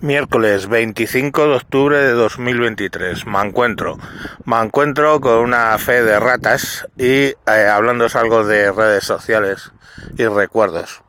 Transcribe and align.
Miércoles 0.00 0.68
25 0.68 1.48
de 1.48 1.54
octubre 1.56 1.98
de 1.98 2.12
2023. 2.12 3.26
Me 3.26 3.40
encuentro. 3.40 3.98
Me 4.44 4.56
encuentro 4.60 5.20
con 5.20 5.38
una 5.38 5.76
fe 5.76 6.04
de 6.04 6.20
ratas 6.20 6.86
y 6.96 7.34
eh, 7.34 7.34
algo 7.44 8.44
de 8.44 8.70
redes 8.70 9.02
sociales 9.02 9.72
y 10.16 10.24
recuerdos. 10.26 11.02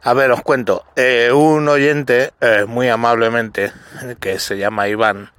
A 0.00 0.14
ver, 0.14 0.30
os 0.30 0.40
cuento. 0.40 0.86
Eh, 0.96 1.32
un 1.34 1.68
oyente, 1.68 2.32
eh, 2.40 2.64
muy 2.66 2.88
amablemente, 2.88 3.72
que 4.20 4.38
se 4.38 4.56
llama 4.56 4.88
Iván, 4.88 5.30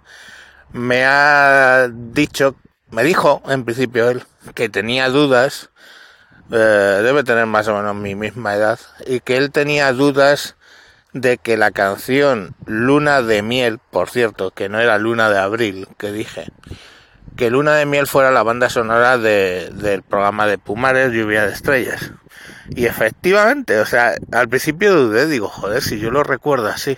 me 0.72 1.06
ha 1.06 1.90
dicho, 1.92 2.56
me 2.92 3.04
dijo 3.04 3.42
en 3.48 3.66
principio 3.66 4.12
él, 4.12 4.24
que 4.54 4.70
tenía 4.70 5.10
dudas, 5.10 5.72
debe 6.50 7.24
tener 7.24 7.48
más 7.48 7.68
o 7.68 7.76
menos 7.76 7.96
mi 7.96 8.14
misma 8.14 8.54
edad, 8.54 8.80
y 9.08 9.22
que 9.22 9.38
él 9.38 9.50
tenía 9.52 9.92
dudas 9.92 10.56
de 11.16 11.38
que 11.38 11.56
la 11.56 11.72
canción 11.72 12.56
Luna 12.66 13.22
de 13.22 13.42
Miel, 13.42 13.80
por 13.90 14.10
cierto, 14.10 14.52
que 14.52 14.68
no 14.68 14.82
era 14.82 14.98
Luna 14.98 15.30
de 15.30 15.40
Abril, 15.40 15.88
que 15.98 16.12
dije, 16.12 16.52
que 17.38 17.50
Luna 17.50 17.76
de 17.76 17.86
Miel 17.86 18.06
fuera 18.06 18.32
la 18.32 18.44
banda 18.44 18.70
sonora 18.70 19.18
del 19.18 20.04
programa 20.04 20.46
de 20.46 20.58
Pumares, 20.58 21.14
Lluvia 21.14 21.46
de 21.46 21.54
Estrellas. 21.54 22.12
Y 22.70 22.86
efectivamente, 22.86 23.80
o 23.80 23.86
sea, 23.86 24.16
al 24.34 24.50
principio 24.50 24.94
dudé, 24.94 25.26
digo, 25.28 25.48
joder, 25.48 25.82
si 25.82 26.00
yo 26.00 26.12
lo 26.12 26.22
recuerdo 26.24 26.68
así. 26.68 26.98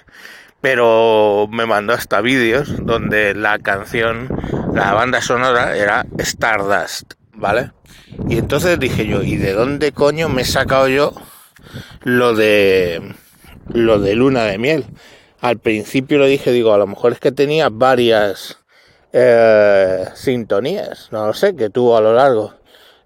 Pero 0.61 1.47
me 1.52 1.67
mandó 1.67 1.94
hasta 1.94 2.20
vídeos 2.20 2.84
donde 2.84 3.36
la 3.36 3.59
canción, 3.59 4.30
la 4.73 4.94
banda 4.94 5.22
sonora 5.22 5.77
era 5.77 6.08
Stardust, 6.17 7.13
¿vale? 7.34 7.72
Y 8.27 8.39
entonces 8.39 8.80
dije 8.80 9.05
yo, 9.05 9.22
¿y 9.22 9.38
de 9.38 9.53
dónde 9.53 9.91
coño 9.91 10.27
me 10.27 10.41
he 10.41 10.45
sacado 10.45 10.88
yo 10.88 11.13
lo 12.02 12.34
de 12.34 13.16
lo 13.70 13.99
de 13.99 14.16
luna 14.16 14.45
de 14.45 14.57
miel. 14.57 14.85
Al 15.39 15.59
principio 15.59 16.17
lo 16.17 16.25
dije, 16.25 16.52
digo, 16.52 16.73
a 16.73 16.77
lo 16.77 16.88
mejor 16.88 17.12
es 17.12 17.20
que 17.20 17.31
tenía 17.31 17.70
varias 17.70 18.58
eh, 19.14 20.05
sintonías, 20.16 21.09
no 21.11 21.28
lo 21.28 21.33
sé, 21.33 21.55
que 21.55 21.69
tuvo 21.69 21.97
a 21.97 22.02
lo 22.02 22.14
largo. 22.14 22.53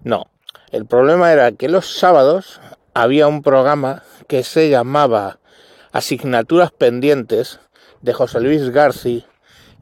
No, 0.02 0.26
el 0.70 0.86
problema 0.86 1.32
era 1.32 1.52
que 1.52 1.68
los 1.68 1.98
sábados 1.98 2.60
había 2.94 3.28
un 3.28 3.42
programa 3.42 4.02
que 4.28 4.42
se 4.42 4.70
llamaba 4.70 5.38
Asignaturas 5.92 6.70
Pendientes 6.70 7.60
de 8.00 8.12
José 8.12 8.40
Luis 8.40 8.70
García 8.70 9.26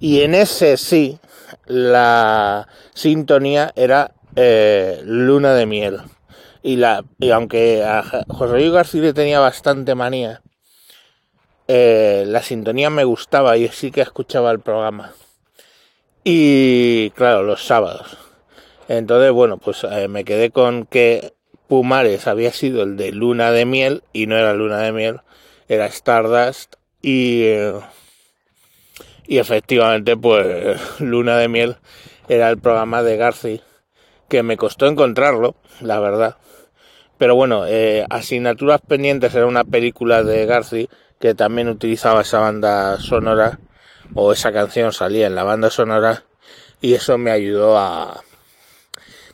y 0.01 0.23
en 0.23 0.35
ese 0.35 0.77
sí 0.77 1.21
la 1.67 2.67
sintonía 2.95 3.73
era 3.77 4.13
eh, 4.35 5.01
Luna 5.05 5.55
de 5.55 5.67
Miel. 5.67 6.01
Y, 6.63 6.77
la, 6.77 7.05
y 7.19 7.31
aunque 7.31 7.85
a 7.85 8.03
José 8.29 8.55
Luis 8.55 8.73
García 8.73 9.03
le 9.03 9.13
tenía 9.15 9.41
bastante 9.41 9.95
manía, 9.95 10.43
eh, 11.73 12.25
la 12.27 12.43
sintonía 12.43 12.91
me 12.91 13.05
gustaba 13.05 13.57
y 13.57 13.69
sí 13.69 13.93
que 13.93 14.01
escuchaba 14.01 14.51
el 14.51 14.59
programa. 14.59 15.13
Y 16.25 17.11
claro, 17.11 17.45
los 17.45 17.65
sábados. 17.65 18.17
Entonces, 18.89 19.31
bueno, 19.31 19.57
pues 19.57 19.85
eh, 19.85 20.09
me 20.09 20.25
quedé 20.25 20.51
con 20.51 20.85
que 20.85 21.33
Pumares 21.69 22.27
había 22.27 22.53
sido 22.53 22.83
el 22.83 22.97
de 22.97 23.13
Luna 23.13 23.53
de 23.53 23.67
Miel 23.67 24.03
y 24.13 24.27
no 24.27 24.37
era 24.37 24.53
Luna 24.53 24.79
de 24.79 24.91
Miel, 24.91 25.21
era 25.69 25.87
Stardust 25.87 26.75
y, 27.03 27.43
eh, 27.45 27.75
y 29.29 29.39
efectivamente 29.39 30.17
pues 30.17 31.01
Luna 31.01 31.37
de 31.37 31.47
Miel 31.47 31.77
era 32.29 32.51
el 32.51 32.59
programa 32.59 33.05
de 33.05 33.17
Garci 33.17 33.61
que 34.29 34.43
me 34.43 34.57
costó 34.57 34.89
encontrarlo, 34.89 35.55
la 35.81 36.01
verdad. 36.01 36.37
Pero 37.21 37.35
bueno, 37.35 37.65
Asignaturas 38.09 38.81
Pendientes 38.81 39.35
era 39.35 39.45
una 39.45 39.65
película 39.65 40.23
de 40.23 40.47
Garci 40.47 40.89
que 41.19 41.35
también 41.35 41.69
utilizaba 41.69 42.23
esa 42.23 42.39
banda 42.39 42.99
sonora 42.99 43.59
o 44.15 44.33
esa 44.33 44.53
canción 44.53 44.91
salía 44.93 45.27
en 45.27 45.35
la 45.35 45.45
banda 45.45 45.69
sonora 45.69 46.25
y 46.81 46.95
eso 46.95 47.19
me 47.19 47.31
ayudó 47.31 47.77
a 47.77 48.23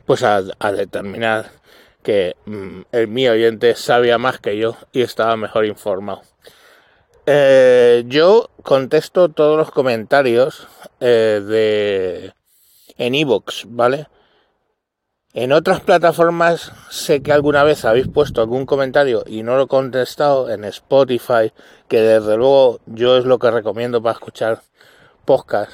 pues 0.05 0.25
a, 0.25 0.43
determinar 0.73 1.51
que 2.03 2.35
mm, 2.45 2.81
el 2.91 3.07
mi 3.07 3.29
oyente 3.29 3.77
sabía 3.77 4.19
más 4.19 4.41
que 4.41 4.57
yo 4.57 4.77
y 4.93 5.03
estaba 5.03 5.37
mejor 5.37 5.65
informado. 5.65 6.23
Eh, 7.25 8.05
yo 8.07 8.51
contesto 8.63 9.29
todos 9.29 9.57
los 9.57 9.71
comentarios 9.71 10.67
eh, 10.99 11.41
de 11.47 12.33
en 12.99 13.15
iVoox, 13.15 13.65
¿vale? 13.67 14.09
En 15.37 15.53
otras 15.53 15.83
plataformas 15.83 16.73
sé 16.89 17.23
que 17.23 17.31
alguna 17.31 17.63
vez 17.63 17.85
habéis 17.85 18.09
puesto 18.09 18.41
algún 18.41 18.65
comentario 18.65 19.23
y 19.27 19.43
no 19.43 19.57
lo 19.57 19.65
he 19.65 19.69
contestado 19.69 20.49
en 20.49 20.65
Spotify, 20.65 21.53
que 21.89 22.01
desde 22.01 22.39
luego 22.39 22.81
yo 22.87 23.19
es 23.19 23.27
lo 23.27 23.39
que 23.39 23.51
recomiendo 23.51 24.03
para 24.03 24.15
escuchar 24.15 24.63
podcast. 25.27 25.73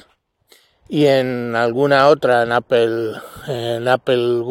Y 0.89 1.05
en 1.05 1.55
alguna 1.55 2.09
otra, 2.09 2.43
en 2.43 2.51
Apple, 2.51 3.13
en 3.47 3.87
Apple 3.87 4.43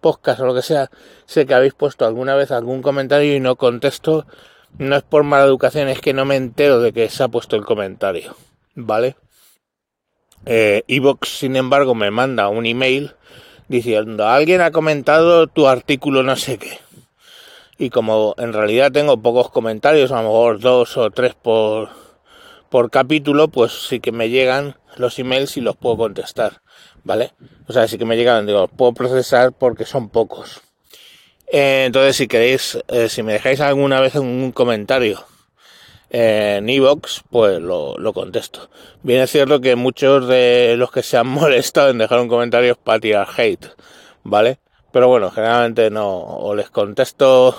Podcast 0.00 0.38
o 0.38 0.46
lo 0.46 0.54
que 0.54 0.62
sea, 0.62 0.88
sé 1.26 1.46
que 1.46 1.54
habéis 1.54 1.74
puesto 1.74 2.06
alguna 2.06 2.36
vez 2.36 2.52
algún 2.52 2.80
comentario 2.80 3.34
y 3.34 3.40
no 3.40 3.56
contesto. 3.56 4.24
No 4.78 4.94
es 4.94 5.02
por 5.02 5.24
mala 5.24 5.46
educación, 5.46 5.88
es 5.88 6.00
que 6.00 6.12
no 6.12 6.24
me 6.24 6.36
entero 6.36 6.78
de 6.78 6.92
que 6.92 7.08
se 7.08 7.24
ha 7.24 7.28
puesto 7.28 7.56
el 7.56 7.64
comentario. 7.64 8.36
¿Vale? 8.76 9.16
Eh, 10.46 10.84
Evox, 10.86 11.38
sin 11.40 11.56
embargo, 11.56 11.96
me 11.96 12.12
manda 12.12 12.46
un 12.46 12.66
email 12.66 13.16
diciendo, 13.74 14.28
alguien 14.28 14.60
ha 14.60 14.70
comentado 14.70 15.48
tu 15.48 15.66
artículo 15.66 16.22
no 16.22 16.36
sé 16.36 16.58
qué. 16.58 16.78
Y 17.76 17.90
como 17.90 18.34
en 18.38 18.52
realidad 18.52 18.92
tengo 18.92 19.20
pocos 19.20 19.50
comentarios, 19.50 20.12
a 20.12 20.16
lo 20.16 20.28
mejor 20.28 20.60
dos 20.60 20.96
o 20.96 21.10
tres 21.10 21.34
por, 21.34 21.88
por 22.68 22.90
capítulo, 22.90 23.48
pues 23.48 23.72
sí 23.88 23.98
que 23.98 24.12
me 24.12 24.30
llegan 24.30 24.76
los 24.96 25.18
emails 25.18 25.56
y 25.56 25.60
los 25.60 25.76
puedo 25.76 25.96
contestar, 25.96 26.60
¿vale? 27.02 27.32
O 27.66 27.72
sea, 27.72 27.88
sí 27.88 27.98
que 27.98 28.04
me 28.04 28.16
llegan, 28.16 28.46
digo, 28.46 28.68
puedo 28.68 28.92
procesar 28.92 29.52
porque 29.52 29.84
son 29.84 30.08
pocos. 30.08 30.60
Eh, 31.48 31.84
entonces, 31.86 32.14
si 32.16 32.28
queréis, 32.28 32.78
eh, 32.88 33.08
si 33.08 33.24
me 33.24 33.32
dejáis 33.32 33.60
alguna 33.60 34.00
vez 34.00 34.14
un 34.14 34.52
comentario 34.52 35.24
en 36.16 36.68
iVoox, 36.68 37.22
pues 37.28 37.60
lo, 37.60 37.98
lo, 37.98 38.12
contesto. 38.12 38.70
Bien 39.02 39.22
es 39.22 39.32
cierto 39.32 39.60
que 39.60 39.74
muchos 39.74 40.28
de 40.28 40.76
los 40.78 40.92
que 40.92 41.02
se 41.02 41.16
han 41.16 41.26
molestado 41.40 41.90
en 41.90 41.98
dejar 41.98 42.20
un 42.20 42.28
comentario 42.28 42.76
para 42.76 43.00
tirar 43.00 43.26
hate, 43.36 43.66
¿vale? 44.22 44.60
Pero 44.92 45.08
bueno, 45.08 45.32
generalmente 45.32 45.90
no, 45.90 46.08
o 46.08 46.54
les 46.54 46.70
contesto 46.70 47.56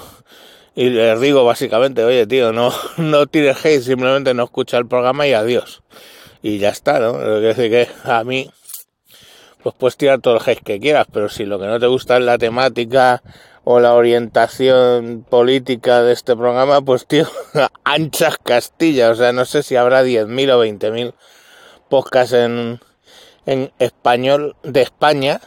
y 0.74 0.90
les 0.90 1.20
digo 1.20 1.44
básicamente, 1.44 2.06
oye 2.06 2.26
tío, 2.28 2.54
no, 2.54 2.72
no 2.98 3.28
tires 3.28 3.58
hate, 3.66 3.82
simplemente 3.82 4.34
no 4.34 4.46
escucha 4.46 4.78
el 4.78 4.88
programa 4.88 5.28
y 5.28 5.34
adiós. 5.34 5.84
Y 6.42 6.58
ya 6.58 6.70
está, 6.70 7.00
¿no? 7.00 7.18
Decir 7.18 7.70
que 7.70 7.90
a 8.06 8.24
mí, 8.24 8.50
pues 9.66 9.74
puedes 9.80 9.98
tirar 9.98 10.22
todo 10.22 10.36
el 10.36 10.42
hate 10.46 10.62
que 10.62 10.80
quieras, 10.80 11.08
pero 11.12 11.28
si 11.28 11.44
lo 11.44 11.58
que 11.58 11.66
no 11.66 11.80
te 11.80 11.88
gusta 11.88 12.18
es 12.18 12.24
la 12.24 12.38
temática 12.38 13.24
o 13.64 13.80
la 13.80 13.96
orientación 13.96 15.26
política 15.28 16.04
de 16.04 16.14
este 16.14 16.36
programa, 16.36 16.82
pues 16.82 17.08
tío, 17.08 17.26
anchas 17.84 18.38
Castilla, 18.38 19.10
o 19.10 19.16
sea, 19.16 19.34
no 19.34 19.44
sé 19.44 19.64
si 19.64 19.76
habrá 19.76 20.04
10.000 20.04 20.52
o 20.52 20.64
20.000 20.64 21.14
podcasts 21.90 22.34
en, 22.34 22.80
en 23.48 23.72
español 23.80 24.56
de 24.62 24.84
España, 24.84 25.42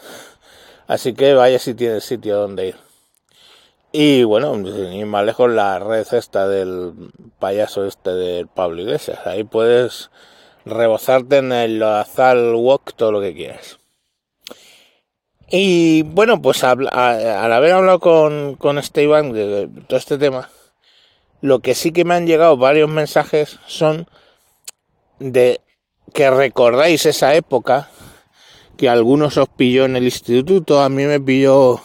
así 0.89 1.15
que 1.15 1.35
vaya 1.35 1.61
si 1.61 1.75
tienes 1.75 2.03
sitio 2.03 2.39
donde 2.39 2.67
ir. 2.71 2.77
Y 3.93 4.25
bueno, 4.25 4.57
ni 4.57 5.05
más 5.05 5.25
lejos 5.27 5.49
la 5.49 5.79
red 5.79 6.05
esta 6.11 6.49
del 6.49 6.93
payaso 7.39 7.87
este 7.87 8.11
del 8.11 8.49
Pablo 8.49 8.83
Iglesias, 8.83 9.21
ahí 9.29 9.45
puedes 9.45 10.11
rebozarte 10.65 11.37
en 11.37 11.53
el 11.53 11.81
azal 11.85 12.57
walk 12.57 12.95
todo 12.97 13.13
lo 13.13 13.21
que 13.21 13.33
quieras. 13.33 13.79
Y 15.51 16.03
bueno, 16.03 16.43
pues 16.43 16.63
al 16.63 16.89
haber 16.93 17.73
hablado 17.73 18.01
con, 18.01 18.57
con 18.57 18.77
este 18.77 19.03
Iván 19.03 19.33
de, 19.33 19.69
todo 19.87 19.99
este 19.99 20.19
tema, 20.19 20.51
lo 21.41 21.61
que 21.61 21.75
sí 21.75 21.91
que 21.91 22.05
me 22.05 22.15
han 22.15 22.27
llegado 22.27 22.59
varios 22.59 22.91
mensajes 22.91 23.59
son 23.67 24.07
de 25.19 25.61
que 26.13 26.31
recordáis 26.31 27.07
esa 27.07 27.35
época 27.35 27.91
que 28.77 28.91
algunos 28.91 29.39
os 29.39 29.49
pilló 29.49 29.87
en 29.87 29.97
el 29.97 30.05
instituto, 30.05 30.83
a 30.83 30.91
mí 30.91 31.05
me 31.05 31.19
pilló 31.19 31.81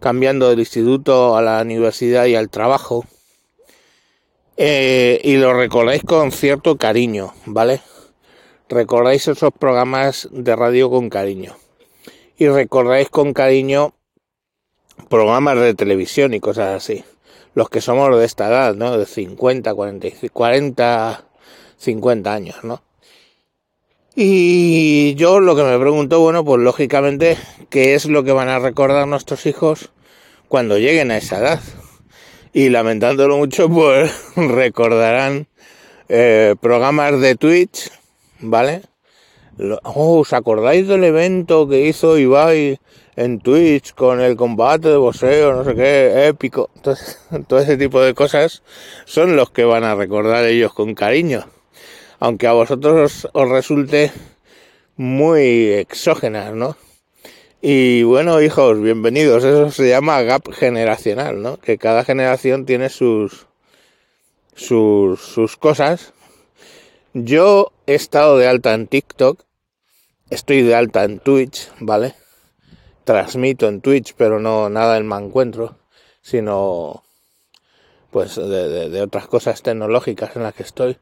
cambiando 0.00 0.48
del 0.48 0.60
instituto 0.60 1.36
a 1.36 1.42
la 1.42 1.60
universidad 1.60 2.24
y 2.24 2.34
al 2.34 2.48
trabajo. 2.48 3.04
Eh, 4.56 5.20
y 5.22 5.36
lo 5.36 5.52
recordáis 5.52 6.02
con 6.02 6.32
cierto 6.32 6.78
cariño, 6.78 7.34
¿vale? 7.44 7.82
Recordáis 8.70 9.28
esos 9.28 9.52
programas 9.52 10.28
de 10.32 10.56
radio 10.56 10.88
con 10.88 11.10
cariño 11.10 11.56
y 12.38 12.48
recordáis 12.48 13.08
con 13.08 13.32
cariño 13.32 13.94
programas 15.08 15.58
de 15.58 15.74
televisión 15.74 16.34
y 16.34 16.40
cosas 16.40 16.76
así. 16.76 17.04
Los 17.54 17.70
que 17.70 17.80
somos 17.80 18.16
de 18.18 18.24
esta 18.24 18.48
edad, 18.48 18.74
¿no? 18.74 18.98
De 18.98 19.06
50, 19.06 19.74
40, 19.74 20.08
40 20.32 21.26
50 21.78 22.32
años, 22.32 22.56
¿no? 22.64 22.82
Y 24.14 25.14
yo 25.16 25.40
lo 25.40 25.54
que 25.54 25.62
me 25.62 25.78
pregunto, 25.78 26.20
bueno, 26.20 26.44
pues 26.44 26.62
lógicamente, 26.62 27.36
¿qué 27.68 27.94
es 27.94 28.06
lo 28.06 28.24
que 28.24 28.32
van 28.32 28.48
a 28.48 28.58
recordar 28.58 29.06
nuestros 29.06 29.44
hijos 29.44 29.90
cuando 30.48 30.78
lleguen 30.78 31.10
a 31.10 31.18
esa 31.18 31.38
edad? 31.38 31.60
Y 32.54 32.70
lamentándolo 32.70 33.36
mucho, 33.36 33.68
pues 33.68 34.10
recordarán 34.36 35.48
eh, 36.08 36.54
programas 36.60 37.20
de 37.20 37.36
Twitch, 37.36 37.90
¿vale? 38.40 38.82
Oh, 39.58 40.20
¿Os 40.20 40.34
acordáis 40.34 40.86
del 40.86 41.04
evento 41.04 41.66
que 41.66 41.86
hizo 41.86 42.18
Ibai 42.18 42.78
en 43.16 43.40
Twitch 43.40 43.94
con 43.94 44.20
el 44.20 44.36
combate 44.36 44.90
de 44.90 44.98
boxeo, 44.98 45.54
no 45.54 45.64
sé 45.64 45.74
qué, 45.74 46.28
épico? 46.28 46.68
Todo 47.48 47.60
ese 47.60 47.78
tipo 47.78 48.02
de 48.02 48.12
cosas 48.12 48.62
son 49.06 49.34
los 49.34 49.50
que 49.50 49.64
van 49.64 49.84
a 49.84 49.94
recordar 49.94 50.44
ellos 50.44 50.74
con 50.74 50.94
cariño. 50.94 51.46
Aunque 52.20 52.46
a 52.46 52.52
vosotros 52.52 53.28
os 53.32 53.48
resulte 53.48 54.12
muy 54.96 55.72
exógenas, 55.72 56.52
¿no? 56.52 56.76
Y 57.62 58.02
bueno, 58.02 58.42
hijos, 58.42 58.78
bienvenidos. 58.82 59.42
Eso 59.42 59.70
se 59.70 59.88
llama 59.88 60.20
gap 60.20 60.52
generacional, 60.52 61.40
¿no? 61.40 61.56
Que 61.56 61.78
cada 61.78 62.04
generación 62.04 62.66
tiene 62.66 62.90
sus, 62.90 63.46
sus, 64.54 65.20
sus 65.20 65.56
cosas. 65.56 66.12
Yo 67.18 67.72
he 67.86 67.94
estado 67.94 68.36
de 68.36 68.46
alta 68.46 68.74
en 68.74 68.88
TikTok, 68.88 69.40
estoy 70.28 70.60
de 70.60 70.74
alta 70.74 71.02
en 71.04 71.18
Twitch, 71.18 71.72
¿vale? 71.80 72.14
Transmito 73.04 73.68
en 73.68 73.80
Twitch, 73.80 74.12
pero 74.18 74.38
no 74.38 74.68
nada 74.68 74.98
en 74.98 75.08
me 75.08 75.16
encuentro, 75.16 75.78
sino 76.20 77.04
pues 78.10 78.36
de, 78.36 78.90
de 78.90 79.00
otras 79.00 79.28
cosas 79.28 79.62
tecnológicas 79.62 80.36
en 80.36 80.42
las 80.42 80.52
que 80.52 80.64
estoy. 80.64 80.98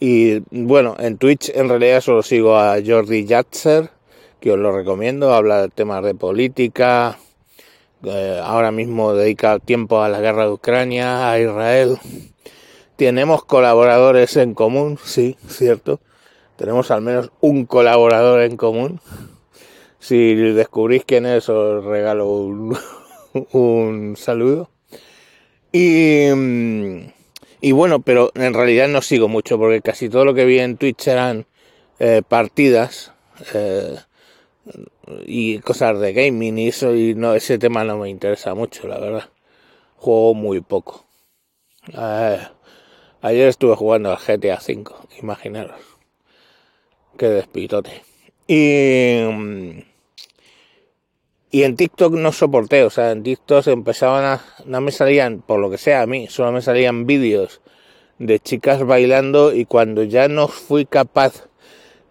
Y 0.00 0.38
bueno, 0.50 0.96
en 0.98 1.18
Twitch 1.18 1.50
en 1.54 1.68
realidad 1.68 2.00
solo 2.00 2.22
sigo 2.22 2.56
a 2.56 2.78
Jordi 2.82 3.26
Yatzer, 3.26 3.90
que 4.40 4.52
os 4.52 4.58
lo 4.58 4.72
recomiendo, 4.72 5.34
habla 5.34 5.60
de 5.60 5.68
temas 5.68 6.02
de 6.02 6.14
política, 6.14 7.18
eh, 8.04 8.40
ahora 8.42 8.72
mismo 8.72 9.12
dedica 9.12 9.58
tiempo 9.58 10.00
a 10.00 10.08
la 10.08 10.20
guerra 10.20 10.46
de 10.46 10.52
Ucrania, 10.52 11.30
a 11.30 11.38
Israel. 11.38 11.98
Tenemos 12.96 13.44
colaboradores 13.44 14.36
en 14.36 14.54
común, 14.54 14.98
sí, 15.02 15.36
cierto. 15.48 16.00
Tenemos 16.56 16.90
al 16.90 17.02
menos 17.02 17.30
un 17.40 17.66
colaborador 17.66 18.42
en 18.42 18.56
común. 18.56 19.00
Si 19.98 20.34
descubrís 20.34 21.04
quién 21.04 21.26
es, 21.26 21.48
os 21.48 21.84
regalo 21.84 22.28
un, 22.28 22.76
un 23.52 24.16
saludo. 24.16 24.70
Y, 25.72 26.28
y 27.60 27.72
bueno, 27.72 28.02
pero 28.02 28.30
en 28.34 28.54
realidad 28.54 28.88
no 28.88 29.00
sigo 29.00 29.28
mucho 29.28 29.58
porque 29.58 29.80
casi 29.80 30.08
todo 30.08 30.24
lo 30.24 30.34
que 30.34 30.44
vi 30.44 30.58
en 30.58 30.76
Twitch 30.76 31.08
eran 31.08 31.46
eh, 31.98 32.22
partidas. 32.26 33.12
Eh, 33.54 33.96
y 35.26 35.58
cosas 35.58 35.98
de 35.98 36.12
gaming 36.12 36.58
y 36.58 36.68
eso 36.68 36.94
y 36.94 37.14
no 37.14 37.34
ese 37.34 37.58
tema 37.58 37.84
no 37.84 37.98
me 37.98 38.08
interesa 38.08 38.54
mucho 38.54 38.86
la 38.86 38.98
verdad 39.00 39.28
juego 39.96 40.34
muy 40.34 40.60
poco 40.60 41.04
ayer 43.22 43.48
estuve 43.48 43.74
jugando 43.74 44.10
al 44.10 44.18
GTA 44.18 44.58
V 44.58 44.84
imaginaros 45.20 45.80
qué 47.16 47.28
despitote 47.28 48.02
y 48.46 49.84
y 51.50 51.64
en 51.64 51.76
TikTok 51.76 52.14
no 52.14 52.32
soporté 52.32 52.84
o 52.84 52.90
sea 52.90 53.12
en 53.12 53.22
TikTok 53.22 53.66
empezaban 53.68 54.24
a 54.24 54.44
no 54.66 54.80
me 54.80 54.92
salían 54.92 55.40
por 55.40 55.60
lo 55.60 55.70
que 55.70 55.78
sea 55.78 56.02
a 56.02 56.06
mí 56.06 56.26
solo 56.28 56.52
me 56.52 56.62
salían 56.62 57.06
vídeos 57.06 57.62
de 58.18 58.38
chicas 58.38 58.84
bailando 58.84 59.52
y 59.54 59.64
cuando 59.64 60.04
ya 60.04 60.28
no 60.28 60.46
fui 60.46 60.86
capaz 60.86 61.48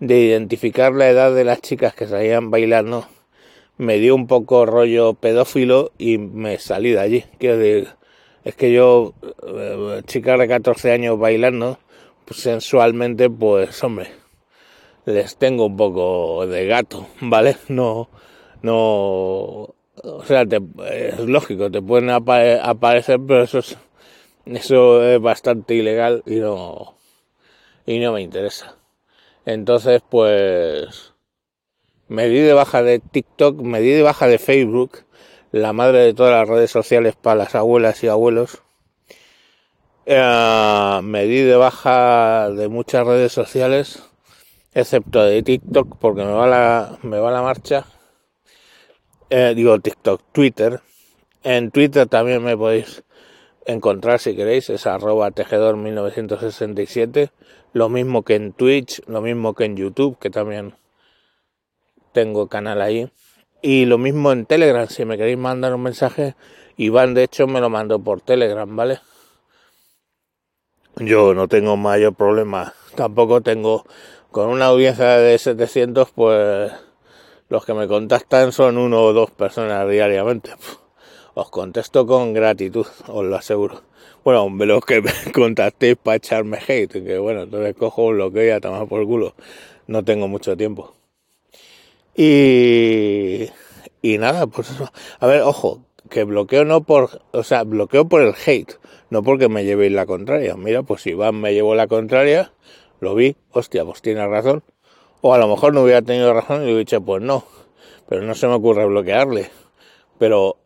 de 0.02 0.20
identificar 0.20 0.94
la 0.94 1.10
edad 1.10 1.34
de 1.34 1.46
las 1.46 1.62
chicas 1.62 1.94
que 1.94 2.08
salían 2.08 2.50
bailando, 2.50 3.08
me 3.78 3.98
dio 4.00 4.16
un 4.16 4.28
poco 4.28 4.66
rollo 4.66 5.14
pedófilo 5.14 5.92
y 5.98 6.18
me 6.18 6.58
salí 6.58 6.92
de 6.92 7.00
allí. 7.00 7.26
Quiero 7.38 7.58
decir, 7.58 7.90
es 8.44 8.56
que 8.56 8.72
yo, 8.72 9.14
eh, 9.48 10.02
chicas 10.06 10.40
de 10.40 10.48
14 10.48 10.92
años 10.92 11.20
bailando, 11.20 11.80
pues 12.26 12.40
sensualmente, 12.40 13.30
pues 13.30 13.84
hombre, 13.84 14.12
les 15.06 15.36
tengo 15.38 15.66
un 15.66 15.78
poco 15.78 16.48
de 16.48 16.66
gato, 16.66 17.08
¿vale? 17.22 17.58
No, 17.68 18.10
no, 18.62 19.76
o 20.04 20.24
sea, 20.26 20.44
es 20.90 21.20
lógico, 21.20 21.70
te 21.70 21.82
pueden 21.82 22.10
aparecer, 22.10 23.20
pero 23.28 23.44
eso 23.44 23.60
es, 23.60 23.78
eso 24.46 25.04
es 25.04 25.22
bastante 25.22 25.76
ilegal 25.76 26.24
y 26.26 26.36
no, 26.36 26.96
y 27.86 28.00
no 28.00 28.14
me 28.14 28.22
interesa. 28.22 28.78
Entonces, 29.46 30.02
pues 30.08 31.14
me 32.08 32.28
di 32.28 32.40
de 32.40 32.54
baja 32.54 32.84
de 32.84 33.00
TikTok, 33.00 33.62
me 33.62 33.82
di 33.82 33.90
de 33.90 34.04
baja 34.04 34.28
de 34.28 34.38
Facebook, 34.38 35.00
la 35.52 35.74
madre 35.74 36.00
de 36.00 36.14
todas 36.14 36.32
las 36.32 36.48
redes 36.48 36.72
sociales 36.72 37.16
para 37.16 37.36
las 37.36 37.56
abuelas 37.56 38.04
y 38.04 38.08
abuelos. 38.08 38.62
Eh, 40.06 41.00
me 41.04 41.26
di 41.26 41.42
de 41.42 41.56
baja 41.56 42.50
de 42.50 42.68
muchas 42.68 43.06
redes 43.06 43.32
sociales, 43.32 44.04
excepto 44.74 45.24
de 45.24 45.44
TikTok, 45.44 45.98
porque 46.00 46.24
me 46.24 46.32
va 46.32 46.48
la, 46.48 46.98
me 47.04 47.20
va 47.20 47.32
la 47.32 47.42
marcha. 47.42 47.86
Eh, 49.30 49.54
digo 49.56 49.80
TikTok, 49.80 50.22
Twitter. 50.32 50.82
En 51.44 51.72
Twitter 51.72 52.08
también 52.08 52.44
me 52.44 52.58
podéis 52.58 53.04
encontrar 53.66 54.20
si 54.20 54.36
queréis, 54.36 54.70
es 54.70 54.88
arroba 54.88 55.32
tejedor 55.32 55.78
1967 55.78 57.32
lo 57.74 57.90
mismo 57.90 58.24
que 58.24 58.36
en 58.36 58.54
Twitch, 58.54 59.02
lo 59.08 59.22
mismo 59.22 59.54
que 59.54 59.66
en 59.66 59.78
YouTube, 59.78 60.18
que 60.20 60.30
también 60.30 60.76
tengo 62.12 62.48
canal 62.48 62.82
ahí. 62.82 63.10
Y 63.62 63.86
lo 63.86 64.00
mismo 64.00 64.32
en 64.32 64.46
Telegram, 64.48 64.88
si 64.88 65.06
me 65.06 65.18
queréis 65.18 65.38
mandar 65.38 65.76
un 65.76 65.84
mensaje, 65.84 66.36
Iván 66.78 67.14
de 67.14 67.24
hecho 67.24 67.46
me 67.46 67.62
lo 67.62 67.70
mandó 67.70 68.00
por 68.00 68.22
Telegram, 68.22 68.76
¿vale? 68.76 69.00
Yo 70.96 71.36
no 71.36 71.48
tengo 71.48 71.78
mayor 71.78 72.16
problema, 72.16 72.74
tampoco 72.96 73.42
tengo, 73.42 73.86
con 74.32 74.50
una 74.50 74.66
audiencia 74.66 75.18
de 75.18 75.38
700, 75.38 76.10
pues 76.12 76.72
los 77.50 77.66
que 77.66 77.74
me 77.76 77.88
contactan 77.88 78.52
son 78.52 78.78
uno 78.78 79.02
o 79.02 79.14
dos 79.14 79.30
personas 79.30 79.88
diariamente. 79.88 80.52
Os 81.36 81.50
contesto 81.50 82.08
con 82.08 82.34
gratitud, 82.34 82.88
os 83.08 83.26
lo 83.26 83.36
aseguro. 83.36 83.84
Bueno, 84.24 84.50
los 84.66 84.84
que 84.84 85.02
me 85.02 85.12
contactéis 85.34 85.98
para 85.98 86.18
echarme 86.18 86.58
hate, 86.68 87.04
que 87.04 87.18
bueno, 87.20 87.44
entonces 87.44 87.76
cojo 87.76 88.06
un 88.06 88.16
bloqueo 88.16 88.48
y 88.48 88.50
a 88.50 88.60
tomar 88.60 88.88
por 88.88 89.06
culo. 89.06 89.36
No 89.86 90.04
tengo 90.04 90.28
mucho 90.28 90.58
tiempo. 90.58 90.96
Y, 92.16 93.50
y 94.02 94.18
nada, 94.18 94.48
pues 94.48 94.70
eso. 94.70 94.92
A 95.20 95.28
ver, 95.28 95.42
ojo, 95.42 95.86
que 96.10 96.24
bloqueo 96.24 96.66
no 96.66 96.84
por, 96.84 97.22
o 97.32 97.44
sea, 97.44 97.64
bloqueo 97.64 98.08
por 98.08 98.22
el 98.22 98.34
hate, 98.46 98.80
no 99.10 99.24
porque 99.24 99.50
me 99.50 99.64
llevéis 99.64 99.94
la 99.94 100.06
contraria. 100.06 100.56
Mira, 100.56 100.84
pues 100.84 101.02
si 101.04 101.12
Iván 101.12 101.40
me 101.40 101.54
llevó 101.54 101.76
la 101.76 101.88
contraria, 101.88 102.54
lo 103.00 103.16
vi, 103.16 103.36
hostia, 103.52 103.86
pues 103.86 104.02
tiene 104.02 104.28
razón. 104.28 104.64
O 105.22 105.34
a 105.34 105.38
lo 105.38 105.48
mejor 105.48 105.74
no 105.74 105.84
hubiera 105.84 106.02
tenido 106.02 106.34
razón 106.34 106.68
y 106.68 106.76
dicho, 106.76 107.02
pues 107.02 107.22
no. 107.22 107.46
Pero 108.10 108.24
no 108.24 108.36
se 108.36 108.48
me 108.48 108.54
ocurre 108.56 108.86
bloquearle. 108.86 109.50
Pero 110.18 110.58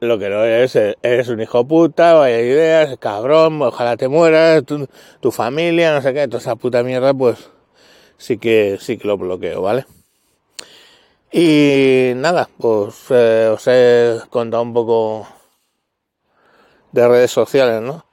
lo 0.00 0.18
que 0.18 0.28
no 0.28 0.44
es, 0.44 0.76
eres 0.76 1.28
un 1.28 1.40
hijo 1.40 1.66
puta, 1.66 2.14
vaya 2.14 2.40
ideas, 2.40 2.96
cabrón, 2.98 3.62
ojalá 3.62 3.96
te 3.96 4.08
mueras, 4.08 4.64
tu, 4.64 5.30
familia, 5.30 5.94
no 5.94 6.02
sé 6.02 6.12
qué, 6.12 6.26
toda 6.26 6.38
esa 6.38 6.56
puta 6.56 6.82
mierda, 6.82 7.14
pues 7.14 7.50
sí 8.16 8.36
que, 8.38 8.78
sí 8.80 8.98
que 8.98 9.06
lo 9.06 9.16
bloqueo, 9.16 9.62
¿vale? 9.62 9.84
Y 11.32 12.12
nada, 12.16 12.48
pues 12.58 12.94
eh, 13.10 13.48
os 13.52 13.66
he 13.66 14.20
contado 14.28 14.62
un 14.62 14.74
poco 14.74 15.26
de 16.92 17.08
redes 17.08 17.30
sociales, 17.30 17.80
¿no? 17.80 18.04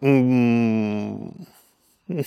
Mm, 0.00 1.28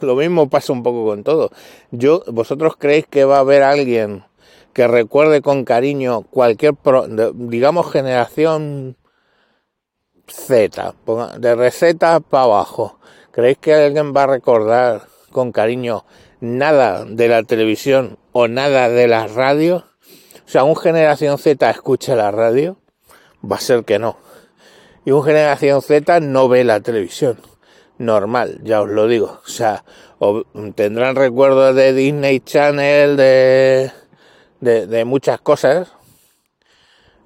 lo 0.00 0.16
mismo 0.16 0.50
pasa 0.50 0.72
un 0.72 0.82
poco 0.82 1.06
con 1.06 1.24
todo. 1.24 1.50
Yo, 1.90 2.22
¿vosotros 2.26 2.76
creéis 2.78 3.06
que 3.06 3.24
va 3.24 3.36
a 3.36 3.40
haber 3.40 3.62
alguien 3.62 4.24
que 4.74 4.86
recuerde 4.86 5.40
con 5.40 5.64
cariño 5.64 6.22
cualquier, 6.22 6.74
digamos, 7.34 7.90
generación 7.90 8.96
Z, 10.26 10.94
de 11.38 11.54
receta 11.54 12.20
para 12.20 12.44
abajo. 12.44 12.98
¿Creéis 13.30 13.58
que 13.58 13.74
alguien 13.74 14.12
va 14.14 14.24
a 14.24 14.26
recordar 14.26 15.02
con 15.32 15.52
cariño 15.52 16.04
nada 16.40 17.04
de 17.04 17.28
la 17.28 17.42
televisión 17.44 18.18
o 18.34 18.46
nada 18.48 18.90
de 18.90 19.08
la 19.08 19.26
radio? 19.26 19.86
O 20.46 20.48
sea, 20.48 20.64
un 20.64 20.76
generación 20.76 21.38
Z 21.38 21.70
escucha 21.70 22.14
la 22.14 22.30
radio, 22.30 22.76
va 23.50 23.56
a 23.56 23.60
ser 23.60 23.84
que 23.84 23.98
no. 23.98 24.18
Y 25.06 25.12
un 25.12 25.24
generación 25.24 25.80
Z 25.80 26.20
no 26.20 26.50
ve 26.50 26.64
la 26.64 26.80
televisión. 26.80 27.40
Normal, 27.96 28.60
ya 28.62 28.82
os 28.82 28.90
lo 28.90 29.08
digo. 29.08 29.40
O 29.42 29.48
sea, 29.48 29.84
tendrán 30.74 31.16
recuerdos 31.16 31.74
de 31.74 31.94
Disney 31.94 32.40
Channel, 32.40 33.16
de 33.16 33.90
de, 34.64 35.04
muchas 35.04 35.40
cosas, 35.40 35.92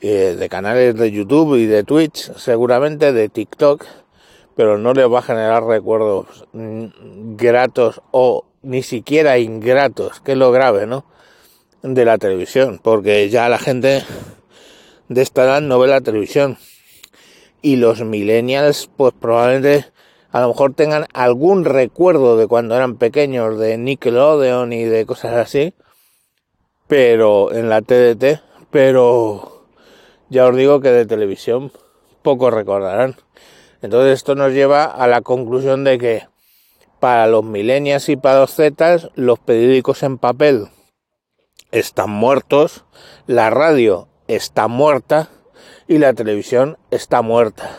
eh, 0.00 0.36
de 0.38 0.48
canales 0.48 0.96
de 0.96 1.10
YouTube 1.10 1.56
y 1.56 1.66
de 1.66 1.84
Twitch, 1.84 2.32
seguramente 2.34 3.12
de 3.12 3.28
TikTok, 3.28 3.84
pero 4.56 4.76
no 4.76 4.92
les 4.92 5.10
va 5.10 5.20
a 5.20 5.22
generar 5.22 5.64
recuerdos 5.64 6.46
gratos 6.52 8.02
o 8.10 8.44
ni 8.68 8.82
siquiera 8.82 9.38
ingratos, 9.38 10.20
que 10.20 10.32
es 10.32 10.38
lo 10.38 10.52
grave, 10.52 10.86
¿no? 10.86 11.06
De 11.82 12.04
la 12.04 12.18
televisión, 12.18 12.78
porque 12.82 13.30
ya 13.30 13.48
la 13.48 13.58
gente 13.58 14.04
de 15.08 15.22
esta 15.22 15.44
edad 15.44 15.62
no 15.62 15.78
ve 15.78 15.88
la 15.88 16.02
televisión. 16.02 16.58
Y 17.62 17.76
los 17.76 18.02
millennials, 18.02 18.90
pues 18.94 19.14
probablemente 19.18 19.86
a 20.32 20.42
lo 20.42 20.48
mejor 20.48 20.74
tengan 20.74 21.06
algún 21.14 21.64
recuerdo 21.64 22.36
de 22.36 22.46
cuando 22.46 22.76
eran 22.76 22.96
pequeños 22.96 23.58
de 23.58 23.78
Nickelodeon 23.78 24.74
y 24.74 24.84
de 24.84 25.06
cosas 25.06 25.32
así, 25.32 25.72
pero 26.86 27.50
en 27.54 27.70
la 27.70 27.80
TDT, 27.80 28.42
pero 28.70 29.64
ya 30.28 30.46
os 30.46 30.54
digo 30.54 30.80
que 30.80 30.90
de 30.90 31.06
televisión 31.06 31.72
poco 32.20 32.50
recordarán. 32.50 33.16
Entonces 33.80 34.12
esto 34.12 34.34
nos 34.34 34.52
lleva 34.52 34.84
a 34.84 35.06
la 35.06 35.22
conclusión 35.22 35.84
de 35.84 35.96
que 35.96 36.22
para 37.00 37.26
los 37.26 37.44
millennials 37.44 38.08
y 38.08 38.16
para 38.16 38.40
los 38.40 38.54
zetas 38.54 39.10
los 39.14 39.38
periódicos 39.38 40.02
en 40.02 40.18
papel 40.18 40.68
están 41.70 42.10
muertos, 42.10 42.84
la 43.26 43.50
radio 43.50 44.08
está 44.26 44.68
muerta 44.68 45.28
y 45.86 45.98
la 45.98 46.14
televisión 46.14 46.78
está 46.90 47.22
muerta. 47.22 47.78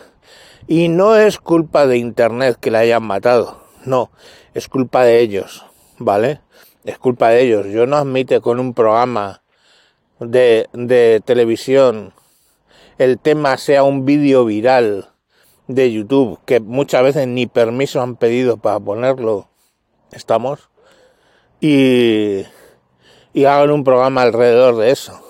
Y 0.68 0.88
no 0.88 1.16
es 1.16 1.40
culpa 1.40 1.88
de 1.88 1.98
Internet 1.98 2.58
que 2.60 2.72
la 2.72 2.80
hayan 2.80 3.04
matado, 3.04 3.64
no, 3.86 4.12
es 4.54 4.68
culpa 4.68 5.04
de 5.04 5.20
ellos, 5.20 5.66
¿vale? 5.98 6.42
Es 6.86 6.98
culpa 6.98 7.30
de 7.30 7.42
ellos. 7.42 7.68
Yo 7.68 7.88
no 7.88 7.98
admite 7.98 8.42
con 8.42 8.60
un 8.60 8.74
programa 8.74 9.42
de, 10.20 10.70
de 10.74 11.22
televisión 11.26 12.14
el 13.00 13.18
tema 13.18 13.56
sea 13.58 13.84
un 13.84 14.04
vídeo 14.04 14.44
viral 14.44 15.08
de 15.70 15.94
YouTube, 15.94 16.40
que 16.46 16.60
muchas 16.60 17.04
veces 17.04 17.28
ni 17.28 17.46
permiso 17.46 18.02
han 18.02 18.16
pedido 18.16 18.58
para 18.58 18.80
ponerlo, 18.80 19.48
estamos, 20.12 20.70
y, 21.62 22.42
y 23.34 23.46
hagan 23.46 23.70
un 23.70 23.84
programa 23.84 24.24
alrededor 24.24 24.78
de 24.78 24.90
eso. 24.90 25.22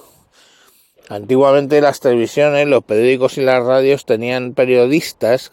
Antiguamente 1.09 1.81
las 1.81 1.99
televisiones, 1.99 2.67
los 2.67 2.85
periódicos 2.85 3.37
y 3.37 3.41
las 3.41 3.61
radios 3.65 4.05
tenían 4.05 4.53
periodistas 4.53 5.51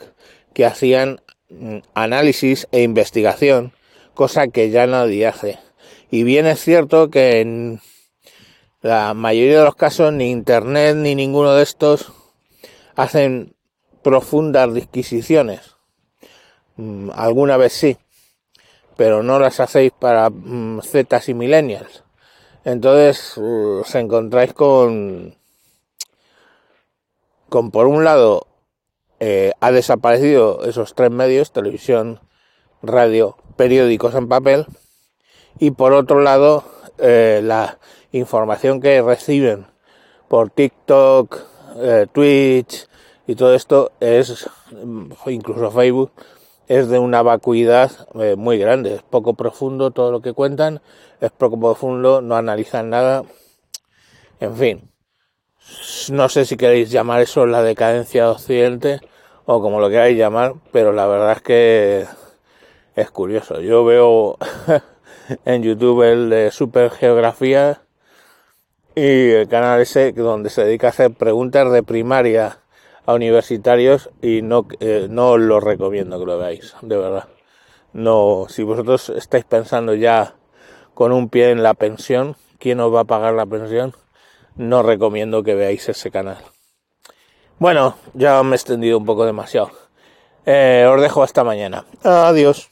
que 0.54 0.64
hacían 0.64 1.20
mm, 1.50 1.78
análisis 1.94 2.68
e 2.70 2.82
investigación, 2.82 3.72
cosa 4.14 4.46
que 4.46 4.70
ya 4.70 4.86
nadie 4.86 5.26
hace. 5.26 5.58
Y 6.12 6.22
bien 6.22 6.46
es 6.46 6.60
cierto 6.60 7.10
que 7.10 7.40
en 7.40 7.80
la 8.82 9.14
mayoría 9.14 9.58
de 9.58 9.64
los 9.64 9.74
casos 9.74 10.12
ni 10.12 10.30
Internet 10.30 10.94
ni 10.94 11.16
ninguno 11.16 11.54
de 11.54 11.64
estos 11.64 12.12
hacen 12.94 13.55
profundas 14.06 14.72
disquisiciones. 14.72 15.74
Mm, 16.76 17.10
alguna 17.12 17.56
vez 17.56 17.72
sí, 17.72 17.96
pero 18.96 19.24
no 19.24 19.40
las 19.40 19.58
hacéis 19.58 19.90
para 19.90 20.30
mm, 20.30 20.82
zetas 20.82 21.28
y 21.28 21.34
millennials. 21.34 22.04
Entonces 22.64 23.36
uh, 23.36 23.80
os 23.80 23.92
encontráis 23.96 24.52
con, 24.52 25.34
con 27.48 27.72
por 27.72 27.88
un 27.88 28.04
lado, 28.04 28.46
eh, 29.18 29.50
ha 29.58 29.72
desaparecido 29.72 30.64
esos 30.64 30.94
tres 30.94 31.10
medios, 31.10 31.50
televisión, 31.50 32.20
radio, 32.82 33.36
periódicos 33.56 34.14
en 34.14 34.28
papel, 34.28 34.66
y 35.58 35.72
por 35.72 35.94
otro 35.94 36.20
lado, 36.20 36.62
eh, 36.98 37.40
la 37.42 37.80
información 38.12 38.80
que 38.80 39.02
reciben 39.02 39.66
por 40.28 40.50
TikTok, 40.50 41.40
eh, 41.78 42.06
Twitch 42.12 42.86
y 43.26 43.34
todo 43.34 43.54
esto 43.54 43.92
es, 44.00 44.48
incluso 45.26 45.70
Facebook, 45.70 46.12
es 46.68 46.88
de 46.88 46.98
una 46.98 47.22
vacuidad 47.22 47.90
eh, 48.14 48.36
muy 48.36 48.58
grande, 48.58 48.96
es 48.96 49.02
poco 49.02 49.34
profundo 49.34 49.90
todo 49.90 50.10
lo 50.10 50.20
que 50.20 50.32
cuentan, 50.32 50.80
es 51.20 51.30
poco 51.30 51.58
profundo, 51.58 52.20
no 52.20 52.36
analizan 52.36 52.90
nada, 52.90 53.24
en 54.40 54.56
fin. 54.56 54.90
No 56.10 56.28
sé 56.28 56.44
si 56.44 56.56
queréis 56.56 56.90
llamar 56.90 57.20
eso 57.22 57.46
la 57.46 57.62
decadencia 57.62 58.24
de 58.24 58.30
Occidente 58.30 59.00
o 59.46 59.60
como 59.60 59.80
lo 59.80 59.88
queráis 59.88 60.16
llamar, 60.16 60.54
pero 60.72 60.92
la 60.92 61.06
verdad 61.06 61.32
es 61.32 61.42
que 61.42 62.06
es 62.94 63.10
curioso. 63.10 63.60
Yo 63.60 63.84
veo 63.84 64.38
en 65.44 65.62
YouTube 65.62 66.02
el 66.02 66.30
de 66.30 66.50
Supergeografía 66.52 67.80
y 68.94 69.30
el 69.30 69.48
canal 69.48 69.80
ese 69.80 70.12
donde 70.12 70.50
se 70.50 70.64
dedica 70.64 70.88
a 70.88 70.90
hacer 70.90 71.12
preguntas 71.12 71.70
de 71.72 71.82
primaria 71.82 72.60
a 73.06 73.14
universitarios 73.14 74.10
y 74.20 74.42
no, 74.42 74.66
eh, 74.80 75.06
no 75.08 75.30
os 75.30 75.40
lo 75.40 75.60
recomiendo 75.60 76.18
que 76.18 76.26
lo 76.26 76.38
veáis, 76.38 76.74
de 76.82 76.96
verdad. 76.96 77.28
No, 77.92 78.46
si 78.48 78.62
vosotros 78.62 79.08
estáis 79.10 79.44
pensando 79.44 79.94
ya 79.94 80.34
con 80.92 81.12
un 81.12 81.28
pie 81.28 81.50
en 81.50 81.62
la 81.62 81.74
pensión, 81.74 82.36
¿quién 82.58 82.80
os 82.80 82.92
va 82.92 83.00
a 83.00 83.04
pagar 83.04 83.34
la 83.34 83.46
pensión? 83.46 83.94
No 84.56 84.82
recomiendo 84.82 85.42
que 85.42 85.54
veáis 85.54 85.88
ese 85.88 86.10
canal. 86.10 86.38
Bueno, 87.58 87.96
ya 88.12 88.42
me 88.42 88.52
he 88.52 88.56
extendido 88.56 88.98
un 88.98 89.06
poco 89.06 89.24
demasiado. 89.24 89.70
Eh, 90.44 90.86
os 90.90 91.00
dejo 91.00 91.22
hasta 91.22 91.42
mañana. 91.44 91.86
Adiós. 92.02 92.70